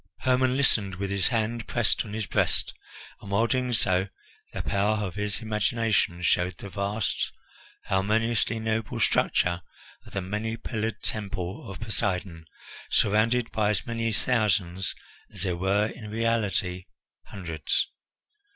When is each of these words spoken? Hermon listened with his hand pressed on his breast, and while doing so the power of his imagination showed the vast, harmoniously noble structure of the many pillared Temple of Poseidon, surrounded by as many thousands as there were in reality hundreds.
Hermon 0.21 0.57
listened 0.57 0.95
with 0.95 1.11
his 1.11 1.27
hand 1.27 1.67
pressed 1.67 2.03
on 2.03 2.13
his 2.13 2.25
breast, 2.25 2.73
and 3.21 3.29
while 3.29 3.45
doing 3.45 3.71
so 3.71 4.07
the 4.51 4.63
power 4.63 4.95
of 4.97 5.13
his 5.13 5.41
imagination 5.43 6.23
showed 6.23 6.57
the 6.57 6.69
vast, 6.71 7.31
harmoniously 7.85 8.57
noble 8.57 8.99
structure 8.99 9.61
of 10.07 10.13
the 10.13 10.21
many 10.21 10.57
pillared 10.57 11.03
Temple 11.03 11.69
of 11.69 11.79
Poseidon, 11.79 12.47
surrounded 12.89 13.51
by 13.51 13.69
as 13.69 13.85
many 13.85 14.11
thousands 14.11 14.95
as 15.29 15.43
there 15.43 15.55
were 15.55 15.89
in 15.93 16.09
reality 16.09 16.85
hundreds. 17.27 17.87